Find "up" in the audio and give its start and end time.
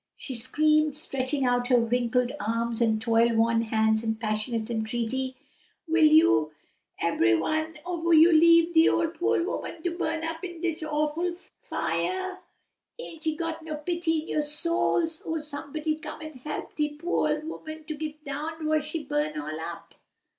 10.23-10.43, 19.59-19.93